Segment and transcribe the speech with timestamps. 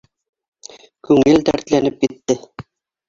[1.09, 2.39] Күңел дәртләнеп китте.